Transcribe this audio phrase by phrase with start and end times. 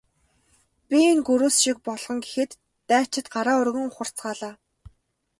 [0.87, 2.51] Би энэ гөрөөс шиг болгоно гэхэд
[2.89, 4.53] дайчид гараа өргөн ухарцгаалаа.